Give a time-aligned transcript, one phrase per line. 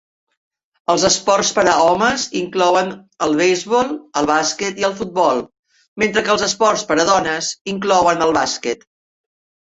[0.91, 2.87] Els esports per a homes inclouen
[3.25, 5.43] el beisbol, el bàsquet i el futbol;
[6.05, 8.83] mentre que els esports per a dones inclouen el bàsquet.